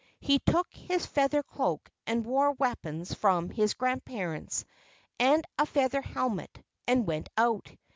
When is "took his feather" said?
0.39-1.43